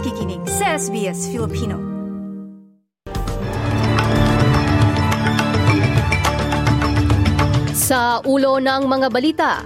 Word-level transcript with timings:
nakikinig 0.00 0.40
sa 0.48 0.80
SBS 0.80 1.28
Filipino. 1.28 1.76
Sa 7.76 8.24
ulo 8.24 8.56
ng 8.64 8.88
mga 8.88 9.08
balita, 9.12 9.60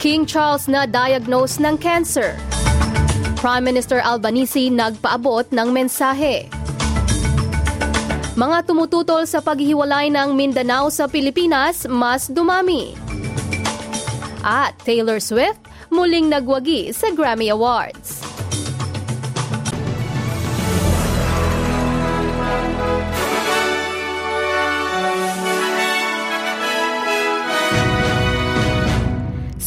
King 0.00 0.24
Charles 0.24 0.64
na 0.64 0.88
diagnose 0.88 1.60
ng 1.60 1.76
cancer. 1.76 2.40
Prime 3.36 3.68
Minister 3.68 4.00
Albanese 4.00 4.72
nagpaabot 4.72 5.44
ng 5.52 5.68
mensahe. 5.68 6.48
Mga 8.32 8.64
tumututol 8.64 9.28
sa 9.28 9.44
paghihiwalay 9.44 10.08
ng 10.08 10.32
Mindanao 10.32 10.88
sa 10.88 11.04
Pilipinas 11.04 11.84
mas 11.84 12.32
dumami. 12.32 12.96
At 14.40 14.72
Taylor 14.88 15.20
Swift 15.20 15.60
muling 15.92 16.32
nagwagi 16.32 16.96
sa 16.96 17.12
Grammy 17.12 17.52
Awards. 17.52 18.21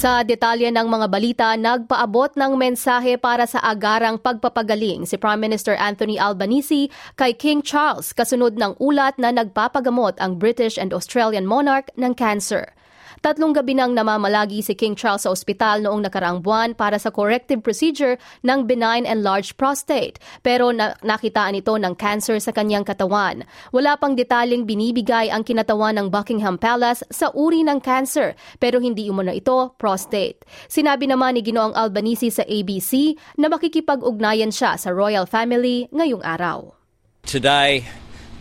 Sa 0.06 0.22
detalye 0.22 0.70
ng 0.70 0.86
mga 0.86 1.08
balita, 1.10 1.48
nagpaabot 1.58 2.38
ng 2.38 2.54
mensahe 2.62 3.18
para 3.18 3.50
sa 3.50 3.58
agarang 3.66 4.22
pagpapagaling 4.22 5.02
si 5.10 5.18
Prime 5.18 5.42
Minister 5.42 5.74
Anthony 5.82 6.22
Albanese 6.22 6.94
kay 7.18 7.34
King 7.34 7.66
Charles 7.66 8.14
kasunod 8.14 8.54
ng 8.54 8.78
ulat 8.78 9.18
na 9.18 9.34
nagpapagamot 9.34 10.14
ang 10.22 10.38
British 10.38 10.78
and 10.78 10.94
Australian 10.94 11.50
monarch 11.50 11.90
ng 11.98 12.14
cancer. 12.14 12.70
Tatlong 13.26 13.58
gabi 13.58 13.74
nang 13.74 13.98
namamalagi 13.98 14.62
si 14.62 14.78
King 14.78 14.94
Charles 14.94 15.26
sa 15.26 15.34
ospital 15.34 15.82
noong 15.82 16.06
nakaraang 16.06 16.46
buwan 16.46 16.78
para 16.78 17.02
sa 17.02 17.10
corrective 17.10 17.58
procedure 17.66 18.22
ng 18.46 18.70
benign 18.70 19.02
enlarged 19.02 19.58
prostate 19.58 20.22
pero 20.46 20.70
na- 20.70 20.94
nakitaan 21.02 21.58
ito 21.58 21.74
ng 21.74 21.98
cancer 21.98 22.38
sa 22.38 22.54
kanyang 22.54 22.86
katawan. 22.86 23.42
Wala 23.74 23.98
pang 23.98 24.14
detalyeng 24.14 24.70
binibigay 24.70 25.34
ang 25.34 25.42
kinatawan 25.42 25.98
ng 25.98 26.14
Buckingham 26.14 26.62
Palace 26.62 27.02
sa 27.10 27.34
uri 27.34 27.66
ng 27.66 27.82
cancer 27.82 28.38
pero 28.62 28.78
hindi 28.78 29.10
umano 29.10 29.34
ito 29.34 29.74
prostate. 29.82 30.46
Sinabi 30.70 31.10
naman 31.10 31.34
ni 31.34 31.42
Ginoong 31.42 31.74
Albanese 31.74 32.30
sa 32.30 32.46
ABC 32.46 33.18
na 33.42 33.50
makikipag-ugnayan 33.50 34.54
siya 34.54 34.78
sa 34.78 34.94
royal 34.94 35.26
family 35.26 35.90
ngayong 35.90 36.22
araw. 36.22 36.78
Today, 37.26 37.90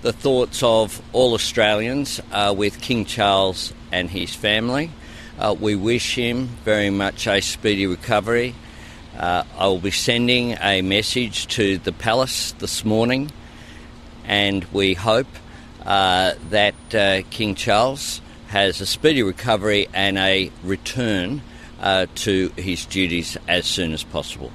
the 0.04 0.12
thoughts 0.12 0.60
of 0.60 1.00
all 1.16 1.32
Australians 1.32 2.20
are 2.36 2.52
with 2.52 2.76
King 2.84 3.08
Charles 3.08 3.72
and 3.94 4.10
his 4.10 4.34
family. 4.34 4.90
Uh, 5.38 5.54
we 5.54 5.78
wish 5.78 6.18
him 6.18 6.50
very 6.66 6.90
much 6.90 7.30
a 7.30 7.38
speedy 7.38 7.86
recovery. 7.86 8.54
Uh, 9.14 9.46
I 9.54 9.70
will 9.70 9.78
be 9.78 9.94
sending 9.94 10.58
a 10.58 10.82
message 10.82 11.46
to 11.54 11.78
the 11.78 11.94
palace 11.94 12.50
this 12.58 12.82
morning, 12.82 13.30
and 14.26 14.66
we 14.74 14.98
hope 14.98 15.30
uh, 15.86 16.34
that 16.50 16.74
uh, 16.90 17.22
King 17.30 17.54
Charles 17.54 18.18
has 18.50 18.82
a 18.82 18.86
speedy 18.86 19.22
recovery 19.22 19.86
and 19.94 20.18
a 20.18 20.50
return 20.66 21.42
uh, 21.78 22.06
to 22.26 22.50
his 22.58 22.86
duties 22.86 23.38
as 23.46 23.66
soon 23.66 23.94
as 23.94 24.02
possible. 24.02 24.50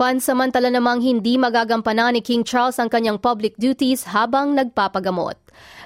Pansamantala 0.00 0.72
namang 0.72 1.04
hindi 1.04 1.36
magagampanan 1.36 2.16
ni 2.16 2.24
King 2.24 2.40
Charles 2.40 2.80
ang 2.80 2.88
kanyang 2.88 3.20
public 3.20 3.52
duties 3.60 4.08
habang 4.08 4.56
nagpapagamot. 4.56 5.36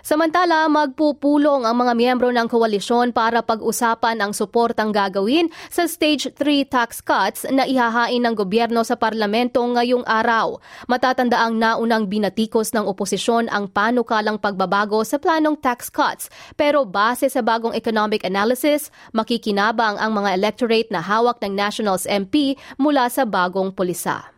Samantala, 0.04 0.68
magpupulong 0.68 1.64
ang 1.64 1.80
mga 1.80 1.92
miyembro 1.96 2.28
ng 2.28 2.44
koalisyon 2.44 3.16
para 3.16 3.40
pag-usapan 3.40 4.20
ang 4.20 4.36
suportang 4.36 4.92
gagawin 4.92 5.48
sa 5.72 5.88
Stage 5.88 6.28
3 6.36 6.68
tax 6.68 7.00
cuts 7.00 7.48
na 7.48 7.64
ihahain 7.64 8.20
ng 8.20 8.36
gobyerno 8.36 8.84
sa 8.84 9.00
parlamento 9.00 9.64
ngayong 9.64 10.04
araw. 10.04 10.60
Matatanda 10.92 11.40
ang 11.40 11.56
naunang 11.56 12.04
binatikos 12.04 12.76
ng 12.76 12.84
oposisyon 12.84 13.48
ang 13.48 13.64
panukalang 13.64 14.36
pagbabago 14.36 15.00
sa 15.08 15.16
planong 15.16 15.56
tax 15.56 15.88
cuts 15.88 16.28
pero 16.52 16.84
base 16.84 17.32
sa 17.32 17.40
bagong 17.40 17.72
economic 17.72 18.28
analysis, 18.28 18.92
makikinabang 19.16 19.96
ang 19.96 20.12
mga 20.12 20.36
electorate 20.36 20.92
na 20.92 21.00
hawak 21.00 21.40
ng 21.40 21.56
Nationals 21.56 22.04
MP 22.04 22.60
mula 22.76 23.08
sa 23.08 23.24
bagong 23.24 23.72
pulisa. 23.72 24.33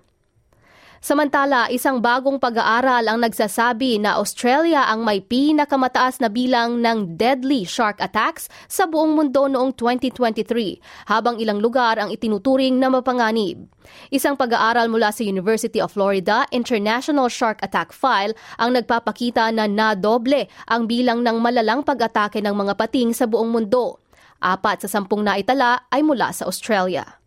Samantala, 1.07 1.71
isang 1.71 2.03
bagong 2.03 2.35
pag-aaral 2.35 3.07
ang 3.07 3.23
nagsasabi 3.23 4.03
na 4.03 4.19
Australia 4.19 4.91
ang 4.91 5.07
may 5.07 5.23
pinakamataas 5.23 6.19
na 6.19 6.27
bilang 6.27 6.83
ng 6.83 7.15
deadly 7.15 7.63
shark 7.63 8.03
attacks 8.03 8.51
sa 8.67 8.91
buong 8.91 9.15
mundo 9.15 9.47
noong 9.47 9.71
2023, 9.79 11.07
habang 11.07 11.39
ilang 11.39 11.63
lugar 11.63 12.03
ang 12.03 12.11
itinuturing 12.11 12.83
na 12.83 12.91
mapanganib. 12.91 13.71
Isang 14.11 14.35
pag-aaral 14.35 14.91
mula 14.91 15.15
sa 15.15 15.23
University 15.23 15.79
of 15.79 15.95
Florida 15.95 16.43
International 16.51 17.31
Shark 17.31 17.63
Attack 17.63 17.95
File 17.95 18.35
ang 18.59 18.75
nagpapakita 18.75 19.55
na 19.55 19.71
nadoble 19.71 20.51
ang 20.67 20.91
bilang 20.91 21.23
ng 21.23 21.39
malalang 21.39 21.87
pag-atake 21.87 22.43
ng 22.43 22.51
mga 22.59 22.75
pating 22.75 23.15
sa 23.15 23.31
buong 23.31 23.55
mundo. 23.55 24.03
Apat 24.43 24.83
sa 24.83 24.99
sampung 24.99 25.23
naitala 25.23 25.87
ay 25.87 26.03
mula 26.03 26.35
sa 26.35 26.51
Australia. 26.51 27.23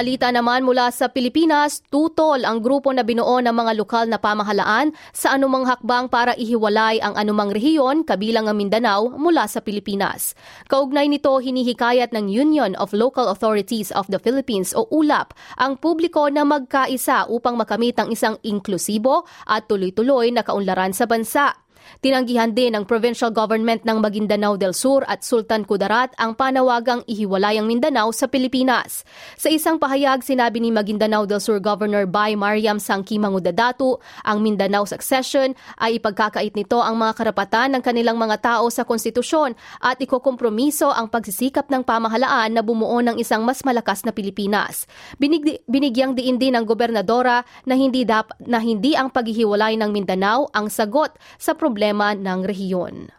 Balita 0.00 0.32
naman 0.32 0.64
mula 0.64 0.88
sa 0.96 1.12
Pilipinas, 1.12 1.84
tutol 1.92 2.48
ang 2.48 2.64
grupo 2.64 2.88
na 2.88 3.04
binuo 3.04 3.36
ng 3.36 3.52
mga 3.52 3.76
lokal 3.76 4.08
na 4.08 4.16
pamahalaan 4.16 4.96
sa 5.12 5.36
anumang 5.36 5.68
hakbang 5.68 6.08
para 6.08 6.32
ihiwalay 6.40 7.04
ang 7.04 7.20
anumang 7.20 7.52
rehiyon 7.52 8.08
kabilang 8.08 8.48
ang 8.48 8.56
Mindanao 8.56 9.12
mula 9.20 9.44
sa 9.44 9.60
Pilipinas. 9.60 10.32
Kaugnay 10.72 11.04
nito, 11.04 11.36
hinihikayat 11.36 12.16
ng 12.16 12.32
Union 12.32 12.72
of 12.80 12.96
Local 12.96 13.28
Authorities 13.28 13.92
of 13.92 14.08
the 14.08 14.16
Philippines 14.16 14.72
o 14.72 14.88
ULAP 14.88 15.36
ang 15.60 15.76
publiko 15.76 16.32
na 16.32 16.48
magkaisa 16.48 17.28
upang 17.28 17.60
makamit 17.60 18.00
ang 18.00 18.08
isang 18.08 18.40
inklusibo 18.40 19.28
at 19.44 19.68
tuloy-tuloy 19.68 20.32
na 20.32 20.40
kaunlaran 20.40 20.96
sa 20.96 21.04
bansa. 21.04 21.59
Tinanggihan 22.00 22.54
din 22.54 22.72
ng 22.72 22.84
provincial 22.86 23.32
government 23.34 23.82
ng 23.88 23.98
Maguindanao 23.98 24.54
del 24.60 24.76
Sur 24.76 25.02
at 25.08 25.24
Sultan 25.24 25.64
Kudarat 25.64 26.12
ang 26.20 26.36
panawagang 26.36 27.02
ihiwalay 27.08 27.56
ang 27.56 27.66
Mindanao 27.66 28.12
sa 28.14 28.30
Pilipinas. 28.30 29.02
Sa 29.34 29.50
isang 29.50 29.80
pahayag, 29.80 30.22
sinabi 30.22 30.62
ni 30.62 30.70
Maguindanao 30.70 31.26
del 31.26 31.42
Sur 31.42 31.58
Governor 31.58 32.06
Bay 32.06 32.38
Mariam 32.38 32.78
Sangki 32.78 33.18
Mangudadatu, 33.18 33.98
ang 34.22 34.38
Mindanao 34.44 34.86
succession 34.86 35.52
ay 35.80 35.98
ipagkakait 35.98 36.54
nito 36.54 36.80
ang 36.80 37.00
mga 37.00 37.16
karapatan 37.16 37.74
ng 37.76 37.82
kanilang 37.82 38.16
mga 38.16 38.38
tao 38.38 38.70
sa 38.70 38.86
konstitusyon 38.86 39.58
at 39.80 40.00
ikokompromiso 40.00 40.92
ang 40.92 41.10
pagsisikap 41.10 41.66
ng 41.72 41.82
pamahalaan 41.82 42.54
na 42.54 42.62
bumuo 42.62 43.00
ng 43.02 43.18
isang 43.18 43.42
mas 43.42 43.64
malakas 43.64 44.04
na 44.04 44.12
Pilipinas. 44.14 44.84
Binig, 45.16 45.64
binigyang 45.66 46.14
diin 46.14 46.38
din 46.38 46.54
ng 46.54 46.64
gobernadora 46.68 47.42
na 47.64 47.74
hindi 47.74 48.04
dap, 48.04 48.36
na 48.44 48.60
hindi 48.60 48.96
ang 48.96 49.08
paghihiwalay 49.12 49.80
ng 49.80 49.90
Mindanao 49.90 50.52
ang 50.52 50.68
sagot 50.68 51.12
sa 51.40 51.56
problema 51.56 51.69
problema 51.70 52.18
ng 52.18 52.42
rehiyon. 52.42 53.14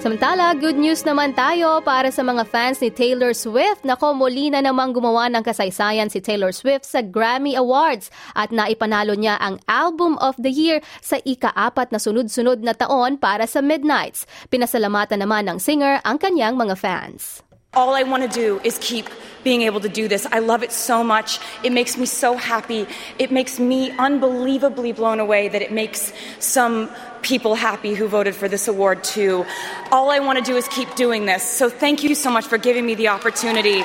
Samantala, 0.00 0.56
good 0.56 0.80
news 0.80 1.04
naman 1.04 1.36
tayo 1.36 1.84
para 1.84 2.08
sa 2.08 2.24
mga 2.24 2.48
fans 2.48 2.80
ni 2.80 2.88
Taylor 2.88 3.36
Swift. 3.36 3.84
Nako, 3.84 4.16
muli 4.16 4.48
na 4.48 4.64
namang 4.64 4.96
gumawa 4.96 5.28
ng 5.28 5.44
kasaysayan 5.44 6.08
si 6.08 6.24
Taylor 6.24 6.56
Swift 6.56 6.88
sa 6.88 7.04
Grammy 7.04 7.52
Awards 7.52 8.08
at 8.32 8.48
naipanalo 8.48 9.12
niya 9.12 9.36
ang 9.40 9.60
Album 9.68 10.16
of 10.24 10.40
the 10.40 10.48
Year 10.48 10.80
sa 11.04 11.20
ika-apat 11.20 11.92
na 11.92 12.00
sunod-sunod 12.00 12.64
na 12.64 12.72
taon 12.72 13.20
para 13.20 13.44
sa 13.44 13.60
Midnights. 13.60 14.24
Pinasalamatan 14.48 15.20
naman 15.20 15.48
ng 15.52 15.60
singer 15.60 16.00
ang 16.00 16.16
kanyang 16.16 16.56
mga 16.56 16.80
fans. 16.80 17.44
All 17.72 17.94
I 17.94 18.02
want 18.02 18.24
to 18.24 18.28
do 18.28 18.60
is 18.64 18.78
keep 18.80 19.08
being 19.44 19.62
able 19.62 19.78
to 19.78 19.88
do 19.88 20.08
this. 20.08 20.26
I 20.26 20.40
love 20.40 20.64
it 20.64 20.72
so 20.72 21.04
much. 21.04 21.38
It 21.62 21.70
makes 21.70 21.96
me 21.96 22.04
so 22.04 22.36
happy. 22.36 22.84
It 23.16 23.30
makes 23.30 23.60
me 23.60 23.92
unbelievably 23.92 24.90
blown 24.92 25.20
away 25.20 25.48
that 25.48 25.62
it 25.62 25.70
makes 25.70 26.12
some 26.40 26.90
people 27.22 27.54
happy 27.54 27.94
who 27.94 28.08
voted 28.08 28.34
for 28.34 28.48
this 28.48 28.66
award 28.66 29.04
too. 29.04 29.46
All 29.92 30.10
I 30.10 30.18
want 30.18 30.36
to 30.38 30.44
do 30.44 30.56
is 30.56 30.66
keep 30.66 30.92
doing 30.96 31.26
this. 31.26 31.44
So 31.44 31.70
thank 31.70 32.02
you 32.02 32.16
so 32.16 32.28
much 32.28 32.46
for 32.46 32.58
giving 32.58 32.84
me 32.84 32.96
the 32.96 33.06
opportunity. 33.06 33.84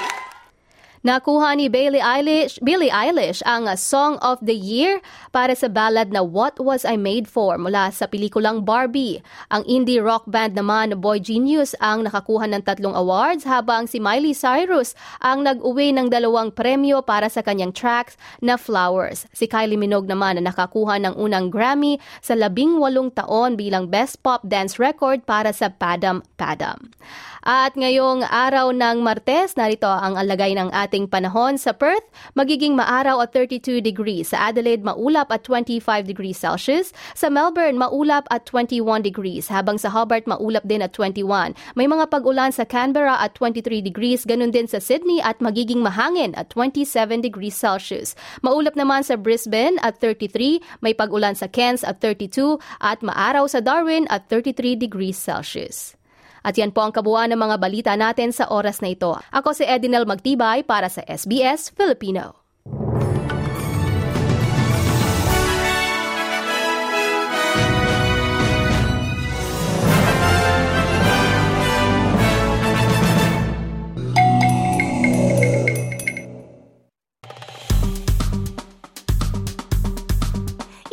Nakuha 1.06 1.54
ni 1.54 1.69
Billie 1.69 2.02
Eilish, 2.02 2.57
Billie 2.66 2.90
Eilish 2.90 3.46
ang 3.46 3.69
Song 3.78 4.18
of 4.25 4.42
the 4.42 4.57
Year 4.57 5.06
para 5.30 5.54
sa 5.54 5.69
ballad 5.69 6.10
na 6.10 6.25
What 6.25 6.57
Was 6.57 6.81
I 6.81 6.98
Made 6.98 7.30
For 7.30 7.62
mula 7.62 7.94
sa 7.94 8.10
pelikulang 8.10 8.66
Barbie. 8.66 9.22
Ang 9.54 9.62
indie 9.69 10.02
rock 10.02 10.25
band 10.25 10.57
naman 10.57 10.98
Boy 10.98 11.22
Genius 11.22 11.78
ang 11.78 12.10
nakakuha 12.10 12.50
ng 12.50 12.66
tatlong 12.66 12.98
awards 12.98 13.46
habang 13.46 13.86
si 13.86 14.02
Miley 14.02 14.34
Cyrus 14.34 14.98
ang 15.22 15.46
nag-uwi 15.46 15.94
ng 15.94 16.10
dalawang 16.10 16.50
premyo 16.50 17.06
para 17.06 17.30
sa 17.30 17.46
kanyang 17.46 17.69
tracks 17.69 18.18
na 18.42 18.57
Flowers. 18.57 19.30
Si 19.30 19.46
Kylie 19.46 19.78
Minogue 19.78 20.10
naman 20.10 20.42
na 20.42 20.50
nakakuha 20.50 20.98
ng 21.06 21.22
unang 21.22 21.54
Grammy 21.54 22.02
sa 22.25 22.34
labing 22.34 22.81
walong 22.81 23.13
taon 23.13 23.54
bilang 23.54 23.94
Best 23.94 24.25
Pop 24.25 24.42
Dance 24.42 24.81
Record 24.81 25.22
para 25.22 25.54
sa 25.54 25.69
Padam 25.69 26.25
Padam. 26.34 26.90
At 27.46 27.78
ngayong 27.78 28.25
araw 28.25 28.74
ng 28.74 29.06
Martes, 29.06 29.54
narito 29.54 29.86
ang 29.86 30.18
alagay 30.18 30.57
ng 30.57 30.74
ating 30.74 30.94
ating 30.95 31.12
panahon 31.12 31.59
sa 31.59 31.75
Perth, 31.75 32.07
magiging 32.39 32.80
maaraw 32.80 33.19
at 33.19 33.36
32 33.36 33.83
degrees. 33.83 34.31
Sa 34.31 34.47
Adelaide, 34.47 34.80
maulap 34.80 35.27
at 35.27 35.44
25 35.44 36.07
degrees 36.07 36.39
Celsius. 36.39 36.95
Sa 37.12 37.27
Melbourne, 37.27 37.75
maulap 37.75 38.24
at 38.31 38.47
21 38.47 39.03
degrees. 39.03 39.51
Habang 39.51 39.75
sa 39.75 39.92
Hobart, 39.92 40.24
maulap 40.24 40.63
din 40.63 40.80
at 40.80 40.95
21. 40.95 41.51
May 41.75 41.92
mga 41.92 42.07
pag-ulan 42.07 42.56
sa 42.56 42.63
Canberra 42.63 43.19
at 43.19 43.36
23 43.36 43.83
degrees. 43.83 44.24
Ganun 44.24 44.56
din 44.56 44.71
sa 44.71 44.80
Sydney 44.80 45.19
at 45.19 45.44
magiging 45.44 45.83
mahangin 45.83 46.31
at 46.39 46.47
27 46.56 46.88
degrees 47.19 47.59
Celsius. 47.59 48.15
Maulap 48.39 48.80
naman 48.80 49.03
sa 49.03 49.19
Brisbane 49.19 49.75
at 49.83 50.00
33. 50.00 50.63
May 50.80 50.95
pag-ulan 50.95 51.36
sa 51.36 51.51
Cairns 51.51 51.83
at 51.83 52.00
32. 52.00 52.56
At 52.80 53.03
maaraw 53.03 53.51
sa 53.51 53.59
Darwin 53.59 54.07
at 54.07 54.31
33 54.31 54.80
degrees 54.80 55.19
Celsius. 55.19 56.00
At 56.45 56.53
yan 56.62 56.69
po 56.69 56.86
ang 56.86 56.94
kabuuan 56.94 57.33
ng 57.33 57.42
mga 57.42 57.57
balita 57.57 57.92
natin 57.97 58.30
sa 58.30 58.53
oras 58.53 58.77
na 58.86 58.94
ito. 58.94 59.18
Ako 59.33 59.57
si 59.57 59.65
Edinel 59.65 60.06
Magtibay 60.06 60.62
para 60.62 60.94
sa 60.94 61.01
SBS 61.01 61.74
Filipino. 61.74 62.38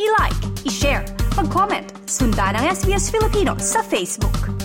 I-like, 0.01 0.41
i-share, 0.65 1.05
mag-comment, 1.37 1.85
sundan 2.09 2.57
ang 2.57 2.65
SBS 2.73 3.13
Filipino 3.13 3.53
sa 3.61 3.85
Facebook. 3.85 4.62